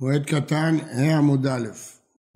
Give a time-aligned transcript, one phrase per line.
[0.00, 1.68] מועד קטן, ה' עמוד א',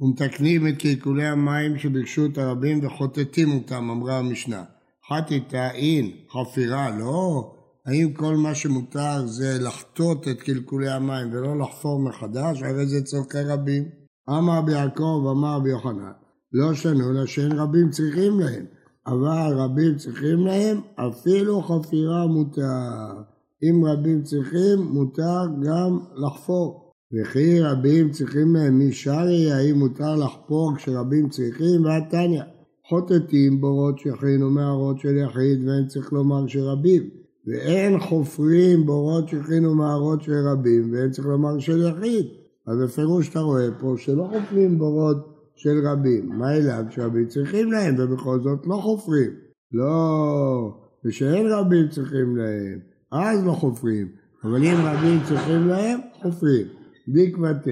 [0.01, 4.65] ומתקנים את קלקולי המים שברשות הרבים וחוטטים אותם, אמרה המשנה.
[5.09, 7.53] חטאתה אין, חפירה, לא.
[7.87, 12.63] האם כל מה שמותר זה לחטות את קלקולי המים ולא לחפור מחדש?
[12.63, 13.89] הרי זה צורכי רבים.
[14.31, 16.13] אמר ביעקב, אמר ביוחנן,
[16.53, 18.65] לא שנו לה שאין רבים צריכים להם,
[19.07, 23.23] אבל רבים צריכים להם, אפילו חפירה מותר.
[23.63, 26.88] אם רבים צריכים, מותר גם לחפור.
[27.13, 31.85] וכי רבים צריכים להם משרי, האם מותר לחפור כשרבים צריכים?
[31.85, 32.43] והתניא,
[32.89, 37.03] חוטטים בורות שכין ומערות של יחיד, ואין צריך לומר שרבים.
[37.47, 42.27] ואין חופרים בורות שכין ומערות של רבים, ואין צריך לומר של יחיד.
[42.67, 45.17] אז בפירוש אתה רואה פה שלא חופרים בורות
[45.57, 46.29] של רבים.
[46.29, 49.31] מה אליו שרבים צריכים להם, ובכל זאת לא חופרים.
[49.73, 52.79] לא, ושאין רבים צריכים להם.
[53.13, 54.09] אז לא חופרים,
[54.45, 56.78] אבל אם רבים צריכים להם, חופרים.
[57.15, 57.71] ותה,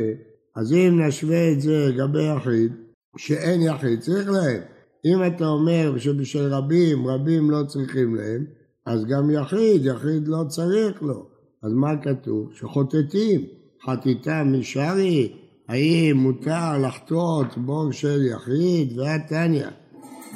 [0.57, 2.73] אז אם נשווה את זה לגבי יחיד,
[3.17, 4.61] שאין יחיד, צריך להם.
[5.05, 8.45] אם אתה אומר שבשל רבים, רבים לא צריכים להם,
[8.87, 11.27] אז גם יחיד, יחיד לא צריך לו.
[11.63, 12.51] אז מה כתוב?
[12.55, 13.41] שחוטטים,
[13.87, 15.33] חטיטה משרי,
[15.69, 18.99] האם מותר לחטות בור של יחיד?
[18.99, 19.67] והתניא.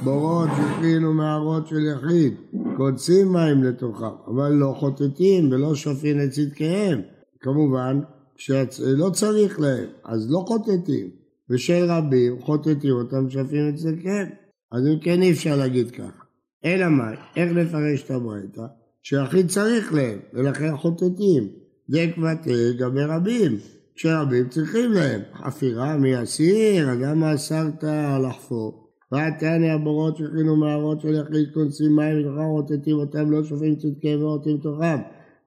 [0.04, 2.34] בורות שפין ומערות של יחיד,
[2.76, 7.00] קודשים מים לתוכם, אבל לא חוטטים ולא שופין את צדקיהם.
[7.40, 8.00] כמובן
[8.40, 11.10] שלא צריך להם, אז לא חוטטים,
[11.50, 14.28] ושל רבים חוטטים אותם שופין את צדקיהם.
[14.72, 16.24] אז אם כן אי אפשר להגיד ככה.
[16.64, 18.62] אלא מה, איך לפרש את הברייתא?
[19.02, 21.48] שיחיד צריך להם, ולכן חוטטים.
[21.90, 23.58] דק ותה לגבי רבים,
[23.96, 25.20] שרבים צריכים להם.
[25.34, 27.84] חפירה מי אסיר, למה אסרת
[28.28, 28.90] לחפור?
[29.12, 34.58] ועתני הבורות שכינו מערות של יחיד כונסים מים מתוכם רוטטים אותם לא שופעים צדקיהם ורוטים
[34.58, 34.98] תוכם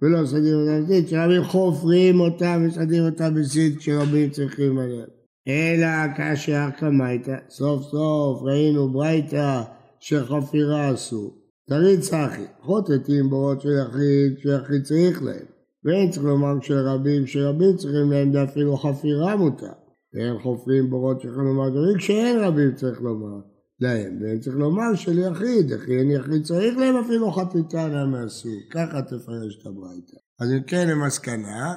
[0.03, 5.07] ולא סדים אותם בסיד שרבים חופרים אותם וסדים אותם בסיד כשרבים צריכים עליהם
[5.47, 9.61] אלא כאשר קמייתא סוף סוף ראינו ברייתא
[9.99, 11.33] שחפירה עשו.
[11.69, 15.45] תריד צחי חוטטים בורות של יחיד שיחיד צריך להם.
[15.85, 19.71] ואין צריך לומר שרבים שרבים צריכים להם ואפילו חפירה מותר.
[20.13, 23.52] ואין חופרים בורות שיכולים לומר דברים כשאין רבים צריך לומר
[23.83, 29.01] להם, ואין צריך לומר שליחיד, וכי אין יחיד צריך להם אפילו חטיטה למה עשו, ככה
[29.01, 30.17] תפרש את הברייתא.
[30.39, 31.75] אז אם כן למסקנה,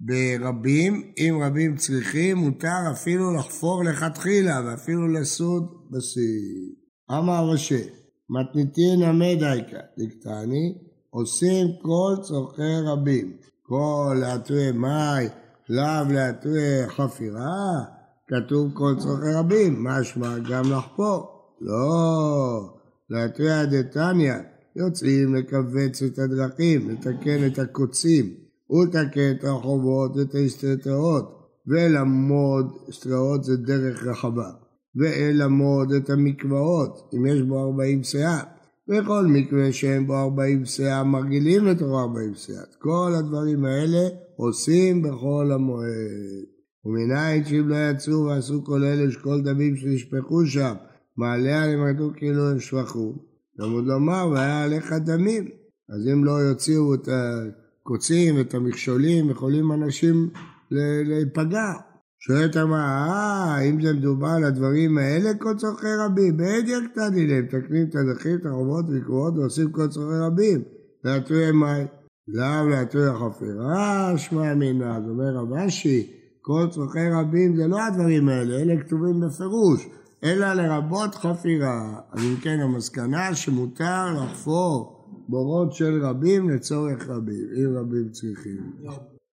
[0.00, 6.74] ברבים, אם רבים צריכים, מותר אפילו לחפור לכתחילה, ואפילו לסוד בשיא.
[7.10, 7.84] אמר רש"י,
[8.30, 10.74] מתניתין המדייקה, דקטני,
[11.10, 15.28] עושים כל צורכי רבים, כל להטווי מאי,
[15.68, 17.84] לאו להטווי חפירה,
[18.28, 21.37] כתוב כל צורכי רבים, משמע גם לחפור.
[21.60, 22.78] לא,
[23.10, 24.34] להתריע דתניא,
[24.76, 28.34] יוצאים לכווץ את הדרכים, לתקן את הקוצים,
[28.70, 34.50] ולתקן את הרחובות ואת ההסתתרות, ולמוד, הסתתרות זה דרך רחבה,
[34.96, 38.40] ולמוד את המקוואות, אם יש בו ארבעים שאה,
[38.88, 42.62] וכל מקווה שאין בו ארבעים שאה מרגילים לתוך ארבעים שאה.
[42.78, 46.58] כל הדברים האלה עושים בכל המועד.
[46.84, 50.74] ומנין שאם לא יצאו ועשו כל אלה שכל דמים שנשפכו שם
[51.18, 53.14] מעליה לימדו כאילו הם שבחו,
[53.58, 55.48] למוד לומר והיה עליך דמים.
[55.88, 60.30] אז אם לא יוציאו את הקוצים ואת המכשולים, יכולים אנשים
[60.70, 61.72] להיפגע.
[62.20, 67.44] שואלת אמרה, אה, אם זה מדובר על הדברים האלה, כל צורכי רבים, בעדיה קטני להם,
[67.44, 70.62] מתקנים את הדרכים, את הרחובות וקרואות ועושים כל צורכי רבים,
[71.04, 71.86] להטוי מים.
[72.28, 78.28] לאו להטוי החפירה, שמע מינה, זאת אומר רב אשי, כל צורכי רבים זה לא הדברים
[78.28, 79.88] האלה, אלה כתובים בפירוש.
[80.24, 82.00] אלא לרבות חפירה.
[82.12, 84.98] אז אם כן המסקנה שמותר לחפור
[85.28, 88.72] בורות של רבים לצורך רבים, אם רבים צריכים.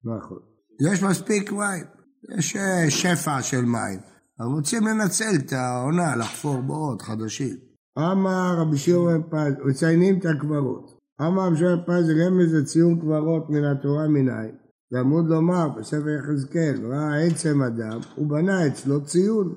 [0.04, 0.40] נכון.
[0.82, 1.84] יש מספיק מים,
[2.38, 4.00] יש אה, שפע של מים.
[4.40, 7.56] אבל רוצים לנצל את העונה, לחפור בורות חדשים.
[7.98, 11.00] אמר רבי שמעון פז, מציינים את הקברות.
[11.22, 14.56] אמר רבי שמעון פז, רמז לציון קברות מן התורה מנין.
[14.92, 19.56] זה עמוד לומר בספר יחזקאל, ראה עצם אדם, הוא בנה אצלו ציון.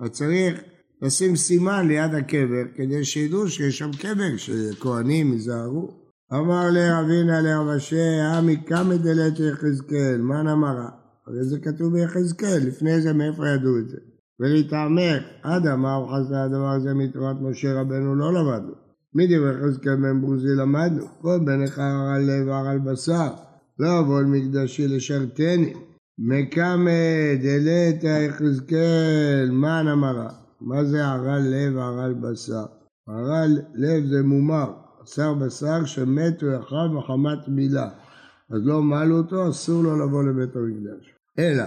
[0.00, 0.60] אז צריך
[1.02, 5.90] לשים סימן ליד הקבר, כדי שידעו שיש שם קבר, שכהנים ייזהרו.
[6.32, 10.88] אמר לרבינה לרבשי, עמי קמא דלת יחזקאל, מה נאמרה?
[11.26, 13.96] הרי זה כתוב ביחזקאל, לפני זה מאיפה ידעו את זה?
[14.40, 18.72] ולהתעמק, עד אמר חסר הדבר הזה מתורת משה רבנו לא למדנו.
[19.14, 21.78] מדברי יחזקאל בן בוזי למדנו, כל בנך
[22.14, 23.28] על לב על בשר,
[23.78, 25.74] לא אבוא אל מקדשי לשרתני.
[26.18, 30.28] מקמא דלת יחזקאל, מה נאמרה?
[30.60, 32.66] מה זה הרל לב והרל בשר?
[33.08, 34.72] הרל לב זה מומר,
[35.02, 36.50] בשר בשר שמת הוא
[36.98, 37.88] מחמת מילה.
[38.50, 41.14] אז לא מלו אותו, אסור לו לבוא לבית המקדש.
[41.38, 41.64] אלא,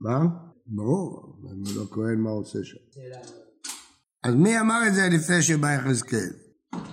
[0.00, 0.22] מה?
[0.66, 2.76] ברור, הוא לא כהן מה עושה שם.
[4.24, 6.30] אז מי אמר את זה לפני שבא יחזקאל?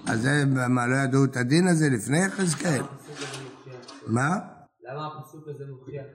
[0.08, 0.28] אז
[0.70, 2.82] מה, לא ידעו את הדין הזה לפני יחזקאל?
[4.08, 4.55] מה?
[4.90, 6.06] למה הפסוק הזה מוכיח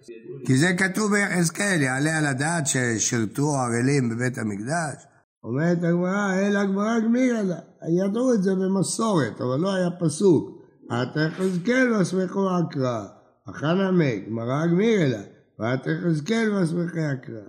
[0.46, 5.06] כי זה כתוב ביחזקאל, יעלה על הדעת ששירתו ערלים בבית המקדש?
[5.44, 7.58] אומרת הגמרא, אלא הגמרא גמירה לה.
[8.04, 10.62] ידעו את זה במסורת, אבל לא היה פסוק.
[10.86, 13.06] אתה יחזקאל ואסמכו עקרא.
[13.46, 15.22] הכנה מי, גמרא גמירה לה.
[15.58, 17.40] ואתה יחזקאל ואסמכי עקרא.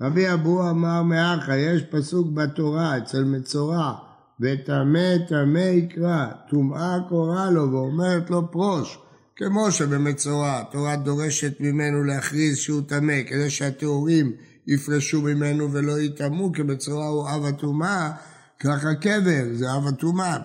[0.00, 3.92] רבי אבו אמר מאחה, יש פסוק בתורה אצל מצורע,
[4.40, 8.98] וטמא טמא יקרא, טומאה קורא לו ואומרת לו פרוש.
[9.42, 14.32] כמו שבמצורע התורה דורשת ממנו להכריז שהוא טמא כדי שהטהורים
[14.66, 18.10] יפרשו ממנו ולא יטמאו כי בצורה הוא אב הטומאה
[18.60, 20.38] ככה קבר זה אב הטומאה.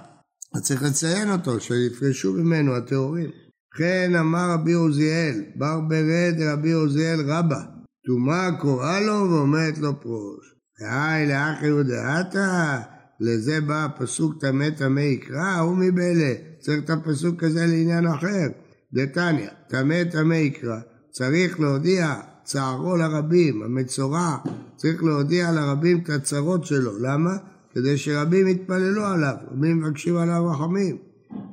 [0.55, 3.29] אז צריך לציין אותו שיפרשו ממנו הטהורים.
[3.77, 7.59] כן אמר רבי עוזיאל בר ברד רבי עוזיאל רבא
[8.07, 10.55] טומאה קוראה לו ואומרת לו פרוש.
[10.79, 12.79] היי לאחי ודעתה
[13.19, 16.33] לזה בא הפסוק טמא טמא יקרא הוא מבלה.
[16.59, 20.79] צריך את הפסוק הזה לעניין אחר דתניא, טמא טמא יקרא,
[21.11, 24.37] צריך להודיע צערו לרבים, המצורע,
[24.75, 26.91] צריך להודיע לרבים את הצרות שלו.
[26.99, 27.37] למה?
[27.73, 30.97] כדי שרבים יתפללו עליו, רבים מבקשים עליו רחמים.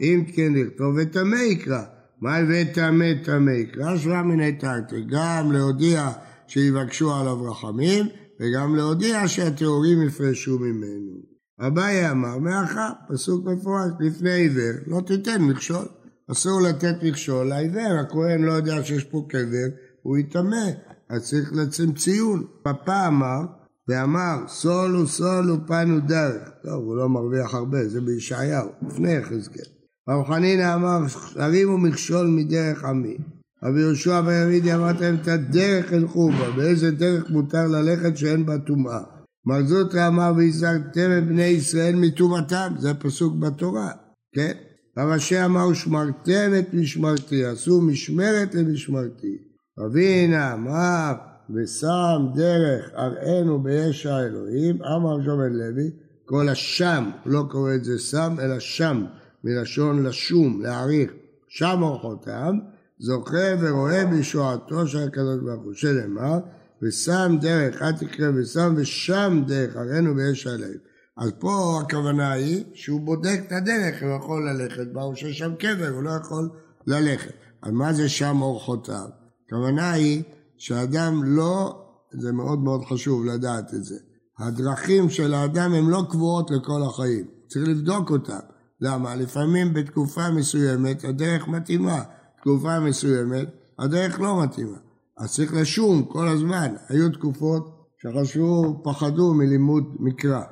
[0.00, 1.82] אם כן לכתוב וטמא יקרא,
[2.20, 3.96] מה וטמא טמא יקרא?
[3.96, 6.10] שבע מיני תרתי, גם להודיע
[6.46, 8.06] שיבקשו עליו רחמים,
[8.40, 11.22] וגם להודיע שהטהורים יפרשו ממנו.
[11.60, 15.84] אביי אמר, מאחר, פסוק מפורש, לפני עיוור, לא תיתן מכשול.
[16.30, 19.68] אסור לתת מכשול לעיוור, הכהן לא יודע שיש פה קבר,
[20.02, 20.66] הוא יטמא,
[21.08, 22.44] אז צריך לצם ציון.
[22.62, 23.40] פפא אמר,
[23.88, 26.48] ואמר, סולו סולו פנו דרך.
[26.62, 29.64] טוב, הוא לא מרוויח הרבה, זה בישעיהו, לפני יחזקאל.
[30.08, 31.00] רב חנינא אמר,
[31.36, 33.16] הרימו מכשול מדרך עמי.
[33.64, 38.58] רבי יהושע וירידי אמרת להם, את הדרך הלכו בה, באיזה דרך מותר ללכת שאין בה
[38.58, 39.00] טומאה.
[39.46, 43.90] מר זוטרא אמר, והזהרתם את בני ישראל מטומאתם, זה פסוק בתורה,
[44.34, 44.52] כן?
[44.98, 49.38] רב אשר אמר ושמרתם את משמרתי, עשו משמרת למשמרתי.
[49.78, 51.12] רבינה אמר
[51.54, 55.90] ושם דרך אראנו בישע האלוהים, אמר שומן לוי,
[56.24, 59.04] כל השם, לא קורא את זה שם, אלא שם,
[59.44, 61.12] מלשון לשום, להעריך,
[61.48, 62.58] שם אורחותם,
[62.98, 66.38] זוכה ורואה בישועתו של הקדוש ברוך הוא, שנאמר,
[66.82, 70.91] ושם דרך, אל תקרא ושם, ושם דרך אראנו בישע האלוהים.
[71.16, 75.54] אז פה הכוונה היא שהוא בודק את הדרך, הוא יכול ללכת בה, או שיש שם
[75.54, 76.50] קבר, הוא לא יכול
[76.86, 77.32] ללכת.
[77.62, 79.08] אז מה זה שם אורחותיו?
[79.46, 80.22] הכוונה היא
[80.58, 83.96] שאדם לא, זה מאוד מאוד חשוב לדעת את זה,
[84.38, 88.40] הדרכים של האדם הן לא קבועות לכל החיים, צריך לבדוק אותן.
[88.80, 89.14] למה?
[89.14, 92.02] לפעמים בתקופה מסוימת הדרך מתאימה,
[92.40, 93.48] תקופה מסוימת
[93.78, 94.78] הדרך לא מתאימה.
[95.18, 96.74] אז צריך לשום כל הזמן.
[96.88, 100.42] היו תקופות שחשבו, פחדו מלימוד מקרא.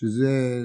[0.00, 0.62] שזה,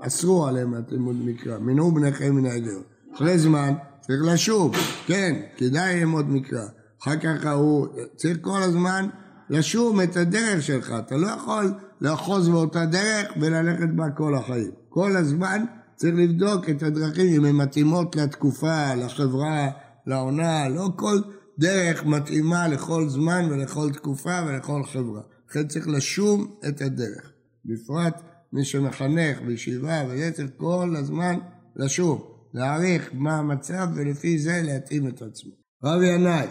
[0.00, 2.84] אסרו עליהם התלמוד מקרא, מנעו בניכם מן העדות.
[3.14, 4.74] אחרי זמן צריך לשוב,
[5.06, 6.66] כן, כדאי ללמוד מקרא.
[7.02, 7.86] אחר כך הוא
[8.16, 9.08] צריך כל הזמן
[9.50, 14.70] לשום את הדרך שלך, אתה לא יכול לאחוז באותה דרך וללכת בה כל החיים.
[14.88, 15.64] כל הזמן
[15.96, 19.68] צריך לבדוק את הדרכים אם הן מתאימות לתקופה, לחברה,
[20.06, 21.18] לעונה, לא כל
[21.58, 25.22] דרך מתאימה לכל זמן ולכל תקופה ולכל חברה.
[25.50, 27.32] לכן צריך לשום את הדרך.
[27.64, 30.02] בפרט מי שמחנך בישיבה
[30.34, 31.38] צריך כל הזמן
[31.76, 35.52] לשוב, להעריך מה המצב ולפי זה להתאים את עצמו.
[35.84, 36.46] רב ינאי,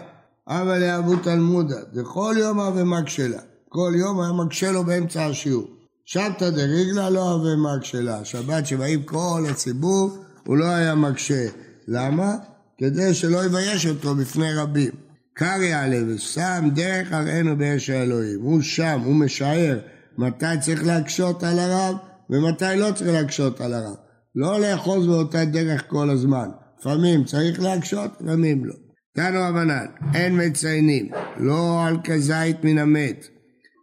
[0.48, 5.66] אבא לאבו תלמודה, כל יום אבי מקשלה, כל יום היה מקשה לו באמצע השיעור.
[6.04, 11.46] שבתא דריגלה לא אבי מקשלה, שבת שבאים כל הציבור הוא לא היה מקשה.
[11.88, 12.36] למה?
[12.78, 14.90] כדי שלא יבייש אותו בפני רבים.
[15.34, 18.40] קרעי עליו ושם דרך אראנו באש האלוהים.
[18.40, 19.78] הוא שם, הוא משער
[20.18, 21.96] מתי צריך להקשות על הרב
[22.30, 23.96] ומתי לא צריך להקשות על הרב.
[24.34, 26.48] לא לאחוז באותה דרך כל הזמן.
[26.80, 28.74] לפעמים צריך להקשות, לפעמים לא.
[29.14, 33.26] תנו רבנן, אין מציינים, לא על כזית מן המת,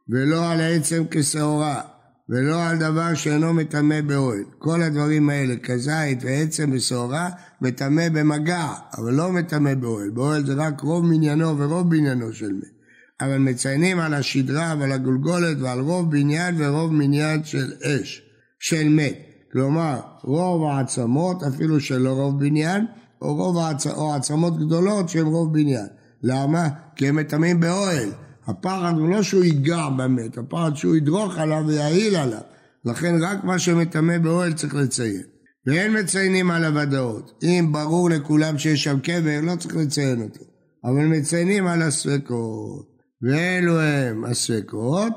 [0.09, 1.81] ולא על עצם כשעורה,
[2.29, 4.43] ולא על דבר שאינו מטמא באוהל.
[4.59, 7.29] כל הדברים האלה, כזית ועצם ושעורה,
[7.61, 10.09] מטמא במגע, אבל לא מטמא באוהל.
[10.09, 12.74] באוהל זה רק רוב מניינו ורוב בניינו של מת.
[13.21, 18.21] אבל מציינים על השדרה ועל הגולגולת ועל רוב בניין ורוב מניין של אש,
[18.59, 19.19] של מת.
[19.51, 22.85] כלומר, רוב העצמות, אפילו שלא רוב בניין,
[23.21, 23.87] או, רוב העצ...
[23.87, 25.87] או עצמות גדולות שהן רוב בניין.
[26.23, 26.67] למה?
[26.95, 28.09] כי הם מטמאים באוהל.
[28.47, 32.41] הפחד הוא לא שהוא ייגע במת, הפחד שהוא ידרוך עליו ויעיל עליו.
[32.85, 35.23] לכן רק מה שמטמא באוהל צריך לציין.
[35.67, 37.43] ואין מציינים על הוודאות.
[37.43, 40.43] אם ברור לכולם שיש שם קבר, לא צריך לציין אותו.
[40.83, 42.94] אבל מציינים על הספקות.
[43.25, 45.13] ואלו הם הספקות,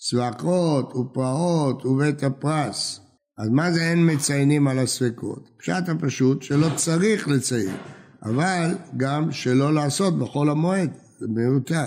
[0.00, 3.00] סבקות ופרעות ובית הפרס.
[3.38, 5.50] אז מה זה אין מציינים על הספקות?
[5.58, 7.76] פשט הפשוט שלא צריך לציין,
[8.22, 10.90] אבל גם שלא לעשות בחול המועד,
[11.20, 11.84] זה מיותר.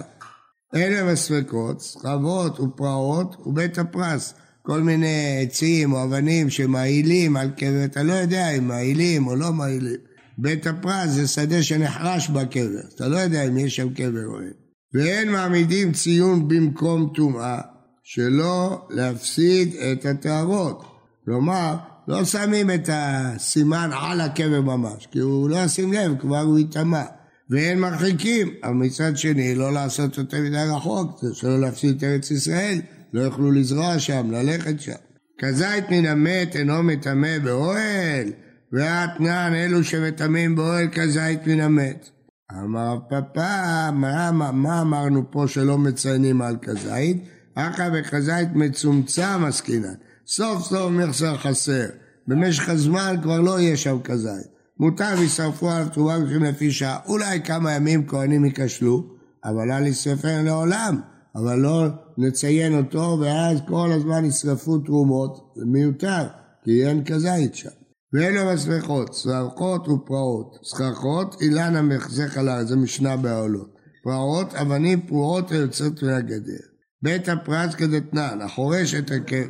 [0.76, 4.34] אלה הם הספקות, סחבות ופרעות ובית הפרס.
[4.62, 9.54] כל מיני עצים או אבנים שמעילים על קבר, אתה לא יודע אם מעילים או לא
[9.54, 10.00] מעילים.
[10.38, 14.65] בית הפרס זה שדה שנחרש בקבר, אתה לא יודע אם יש שם קבר או אין.
[14.96, 17.62] ואין מעמידים ציון במקום טומאה,
[18.04, 20.84] שלא להפסיד את הטהרות.
[21.26, 21.76] כלומר,
[22.08, 27.04] לא שמים את הסימן על הקבר ממש, כי הוא לא ישים לב, כבר הוא יטמע.
[27.50, 32.82] ואין מרחיקים, אבל מצד שני לא לעשות יותר מדי רחוק, שלא להפסיד את ארץ ישראל,
[33.14, 34.92] לא יוכלו לזרוע שם, ללכת שם.
[35.40, 38.32] כזית מן המת אינו מטמא באוהל,
[38.72, 42.10] והאתנן אלו שמטמאים באוהל כזית מן המת.
[42.52, 47.24] אמר פפא, מה, מה, מה אמרנו פה שלא מציינים על כזית?
[47.56, 49.94] אחא וכזית מצומצם עסקינן.
[50.28, 51.86] סוף סוף מכסר חסר.
[52.28, 54.48] במשך הזמן כבר לא יהיה שם כזית.
[54.80, 57.00] מותר וישרפו עליו תרומה לפי שעה.
[57.06, 59.04] אולי כמה ימים כהנים ייכשלו,
[59.46, 61.00] אבל אל ישרפן לעולם.
[61.36, 61.88] אבל לא
[62.18, 66.28] נציין אותו, ואז כל הזמן ישרפו תרומות, זה מיותר,
[66.64, 67.70] כי אין כזית שם.
[68.16, 70.58] ואלו מסמכות, סרחות ופרעות.
[70.64, 73.76] סככות, אילן המחזק על הארץ, זה משנה בעולות.
[74.04, 76.64] פרעות, אבנים פרועות היוצאות מהגדר.
[77.02, 79.48] בית הפרץ כדתנן, החורש את הקר...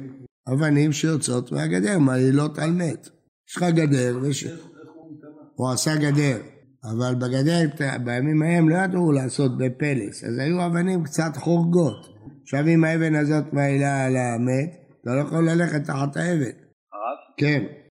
[0.54, 3.10] אבנים שיוצאות מהגדר, מעילות על מת.
[3.50, 4.46] יש לך גדר, וש...
[5.56, 6.38] הוא עשה גדר,
[6.84, 7.60] אבל בגדר,
[8.04, 12.08] בימים ההם לא ידעו לעשות בפלס, אז היו אבנים קצת חורגות.
[12.44, 16.56] עכשיו אם האבן הזאת מעילה על המת, אתה לא יכול ללכת תחת האבן.
[16.94, 17.18] הרב?
[17.38, 17.85] כן.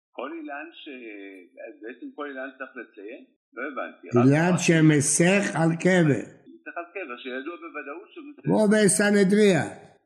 [1.94, 3.24] בעצם כל אילן צריך לציין?
[3.54, 4.28] לא הבנתי.
[4.28, 6.20] אילן שמסך על קבר.
[6.20, 8.42] מסך על קבר, שידוע בוודאות שהוא מסך.
[8.44, 9.64] כמו בסנהדריה.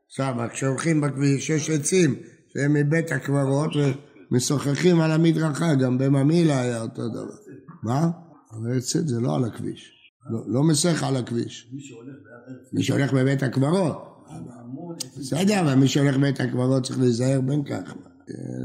[0.08, 2.14] שם, כשהולכים בכביש, יש עצים
[2.48, 3.70] שהם מבית הקברות
[4.30, 7.36] ומשוחחים על המדרכה, גם בממילה היה אותו דבר.
[7.82, 8.10] מה?
[8.52, 10.12] אבל עצים זה לא על הכביש.
[10.30, 11.72] לא, לא מסך על הכביש.
[12.72, 14.08] מי שהולך בבית הקברות.
[15.20, 17.94] בסדר, אבל מי שהולך בבית הקברות צריך להיזהר בין כך.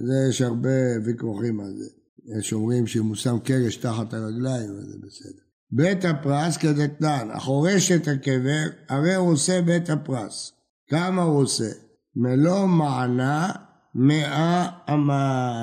[0.07, 0.69] זה יש הרבה
[1.05, 2.02] ויכוחים על זה.
[2.25, 5.43] יש אומרים שאם הוא שם קרש תחת הרגליים, אז זה בסדר.
[5.71, 10.51] בית הפרס כדתנן, החורש את הקבר, הרי הוא עושה בית הפרס.
[10.89, 11.69] כמה הוא עושה?
[12.15, 13.51] מלוא מענה
[13.95, 15.53] מאה אמה.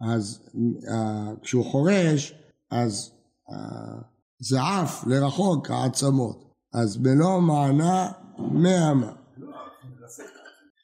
[0.00, 0.40] אז
[1.42, 2.34] כשהוא חורש,
[2.70, 3.10] אז
[4.40, 6.52] זה עף לרחוק העצמות.
[6.74, 9.12] אז מלוא מענה מאה אמה.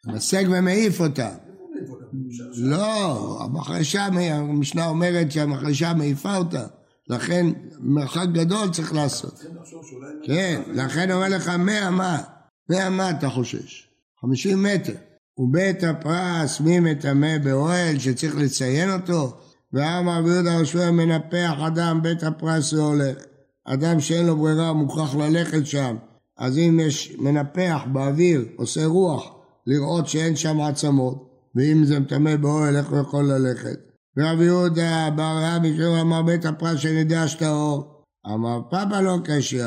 [0.07, 1.48] מסק ומעיף אותה.
[2.57, 6.67] לא, המחרשה, המשנה אומרת שהמחרשה מעיפה אותה.
[7.09, 7.47] לכן
[7.81, 9.45] מרחק גדול צריך לעשות.
[10.23, 12.23] כן, לכן אומר לך מאה מה?
[12.71, 13.89] מאה מה אתה חושש?
[14.21, 14.95] חמישים מטר.
[15.39, 19.37] ובית הפרס מי מטמא באוהל שצריך לציין אותו?
[19.73, 23.17] ואמר רבי יהודה רשוע מנפח אדם בית הפרס והולך.
[23.65, 25.97] אדם שאין לו ברירה מוכרח ללכת שם.
[26.39, 29.35] אז אם יש מנפח באוויר, עושה רוח,
[29.67, 31.28] לראות שאין שם עצמות,
[31.59, 33.79] ואם זה מטמא באוהל, איך הוא יכול ללכת?
[34.17, 38.03] ורבי יהודה בר רבי שהוא אמר בית הפרס שנדע שטהור.
[38.35, 39.65] אמר פאפה לא קשיא,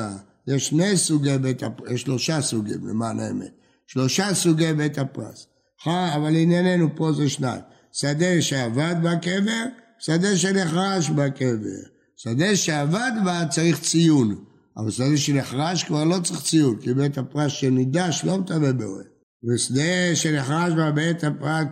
[0.48, 3.52] יש שני סוגי בית הפרס, יש שלושה סוגים למען האמת.
[3.88, 5.48] שלושה סוגי בית הפרס.
[5.86, 7.62] אבל ענייננו פה זה שניים.
[7.92, 9.64] שדה שעבד בקבר,
[10.00, 11.82] שדה שנחרש בקבר.
[12.16, 14.44] שדה שעבד בה צריך ציון,
[14.78, 19.11] אבל שדה שנחרש כבר לא צריך ציון, כי בית הפרס שנידש לא מטמא באוהל.
[19.50, 21.66] ושדה שנחרש בה בית הפרס,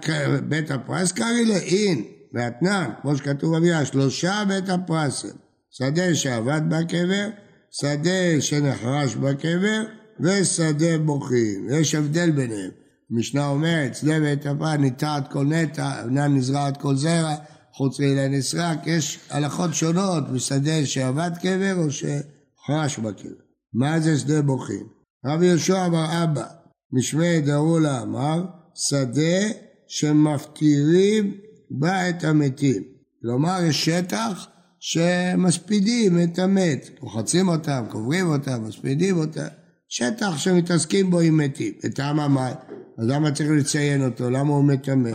[0.47, 5.35] בית הפרס קרעי לאין, ואתנן, כמו שכתוב במילה, שלושה בית הפרסים,
[5.71, 7.29] שדה שעבד בקבר,
[7.71, 9.83] שדה שנחרש בקבר,
[10.19, 11.67] ושדה בוכים.
[11.71, 12.71] יש הבדל ביניהם.
[13.11, 17.35] המשנה אומרת, שדה בית הפרס ניטעת כל נטע, אמנם נזרעת כל זרע,
[17.73, 23.29] חוץ מאלה נסרק, יש הלכות שונות בשדה שעבד קבר או שחרש בקבר.
[23.73, 24.87] מה זה שדה בוכים?
[25.25, 26.58] רבי יהושע אמר אבא,
[26.93, 29.47] משמי דרולה אמר, שדה
[29.87, 31.37] שמפטירים
[31.71, 32.83] בה את המתים.
[33.21, 34.47] כלומר, יש שטח
[34.79, 39.47] שמספידים את המת, רוחצים אותם, קוברים אותם, מספידים אותם,
[39.89, 41.73] שטח שמתעסקים בו עם מתים.
[41.83, 42.55] וטעם המים,
[42.97, 44.29] אז למה צריך לציין אותו?
[44.29, 45.11] למה הוא מטמא?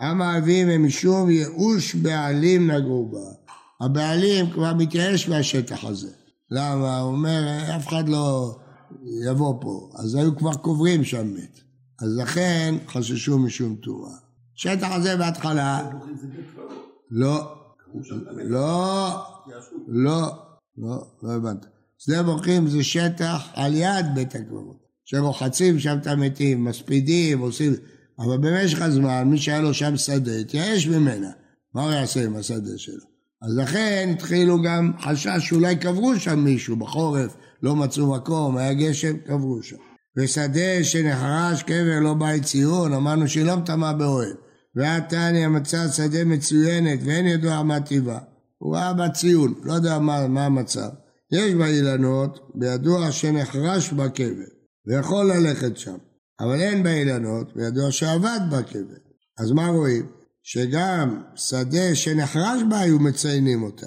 [0.00, 3.40] אמה אביהם הם משום ייאוש בעלים נגעו בה.
[3.80, 6.10] הבעלים כבר מתייאש מהשטח הזה.
[6.50, 6.98] למה?
[6.98, 8.56] הוא אומר, אף אחד לא
[9.26, 9.90] יבוא פה.
[9.94, 11.60] אז היו כבר קוברים שם מת.
[12.00, 14.10] אז לכן חששו משום טומאה.
[14.56, 15.90] השטח הזה בהתחלה...
[17.10, 17.54] לא,
[18.34, 19.24] לא,
[19.88, 20.28] לא,
[20.76, 21.66] לא, לא הבנת.
[21.98, 24.86] שדה בוכים זה שטח על יד בית הקברות.
[25.04, 27.72] שרוחצים שם את המתים, מספידים, עושים...
[28.18, 31.30] אבל במשך הזמן, מי שהיה לו שם שדה, התייאש ממנה.
[31.74, 33.04] מה הוא יעשה עם השדה שלו?
[33.42, 39.16] אז לכן התחילו גם חשש שאולי קברו שם מישהו בחורף, לא מצאו מקום, היה גשם,
[39.16, 39.76] קברו שם.
[40.18, 44.34] ושדה שנחרש קבר לא בית ציון, אמרנו שהיא לא מטמאה באוהל.
[44.76, 48.18] והיה תניא מצא שדה מצוינת ואין ידוע מה טיבה.
[48.58, 50.88] הוא ראה בה ציון, לא יודע מה, מה המצב.
[51.32, 54.50] יש בה אילנות, בידוע שנחרש בקבר,
[54.86, 55.96] ויכול ללכת שם.
[56.40, 59.00] אבל אין בה אילנות, וידוע שעבד בקבר.
[59.38, 60.19] אז מה רואים?
[60.52, 63.86] שגם שדה שנחרש בה היו מציינים אותה.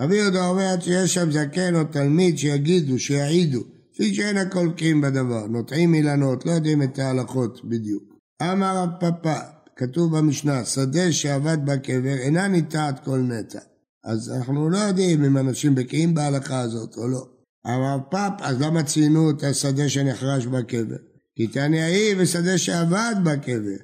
[0.00, 3.60] רבי יהודה אומר שיש שם זקן או תלמיד שיגידו, שיעידו,
[3.94, 4.36] כפי שאין
[4.68, 8.02] בקיאים בדבר, נוטעים אילנות, לא יודעים את ההלכות בדיוק.
[8.42, 9.40] אמר הפאפא,
[9.76, 13.60] כתוב במשנה, שדה שעבד בקבר אינה ניטעת כל נטע.
[14.04, 17.26] אז אנחנו לא יודעים אם אנשים בקיאים בהלכה הזאת או לא.
[17.66, 20.96] אבל פאפ, אז למה ציינו את השדה שנחרש בקבר?
[21.36, 23.76] כי תניא היא ושדה שעבד בקבר,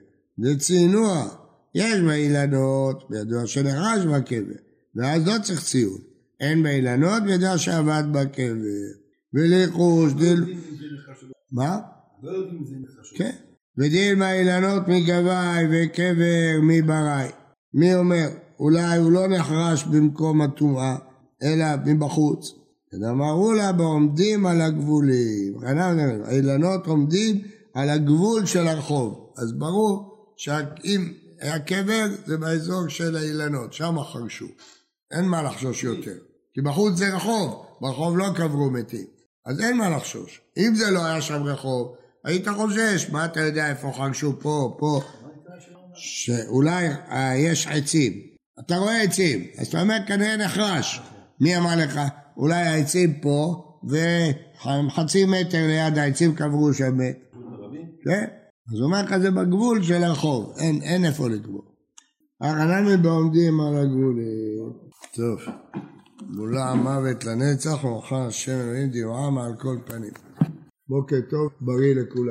[0.42, 1.39] זה צינוע.
[1.75, 4.55] יש בה אילנות, וידוע שנחרש בקבר,
[4.97, 5.99] ואז לא צריך ציון.
[6.41, 9.00] אין בה אילנות, וידוע שעבד בקבר.
[9.35, 10.55] וליחוש דיל...
[11.53, 11.79] מה?
[12.23, 13.12] לא יודעים אם זה נחרש.
[13.17, 13.37] כן.
[13.79, 17.29] ודילמה אילנות מגבאי וקבר מברי.
[17.75, 18.29] מי אומר?
[18.61, 20.97] אולי הוא לא נחרש במקום הטומאה,
[21.43, 22.53] אלא מבחוץ.
[23.11, 25.55] אמרו לה בעומדים על הגבולים.
[26.25, 27.41] האילנות עומדים
[27.75, 29.33] על הגבול של הרחוב.
[29.37, 34.47] אז ברור שאם הקבר זה באזור של האילנות, שם חרשו.
[35.11, 36.16] אין מה לחשוש יותר.
[36.54, 39.06] כי בחוץ זה רחוב, ברחוב לא קברו מתים.
[39.47, 40.40] אז אין מה לחשוש.
[40.56, 41.94] אם זה לא היה שם רחוב,
[42.25, 45.00] היית חושש, מה אתה יודע איפה חרשו פה, פה,
[45.94, 48.12] שאולי אה, יש עצים.
[48.61, 51.00] אתה רואה עצים, אז אתה אומר כנראה נחרש.
[51.40, 52.00] מי אמר לך?
[52.37, 57.18] אולי העצים פה, וחצי מטר ליד העצים קברו שם מת.
[58.04, 58.25] כן?
[58.73, 61.63] אז הוא אומר לך זה בגבול של הרחוב, אין, אין איפה לקבור.
[62.41, 64.73] הרנמי בעומדים על הגבולים.
[65.15, 65.39] טוב,
[66.21, 70.13] מולה המוות לנצח, ומוכן השם אלוהים דיועה מעל כל פנים.
[70.89, 72.26] בוקר טוב, בריא לכולם.